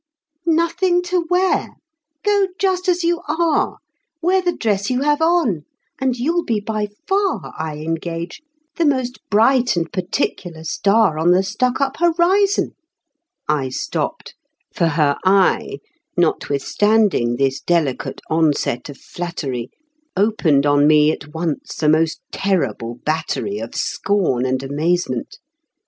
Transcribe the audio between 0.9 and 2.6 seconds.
to wear! Go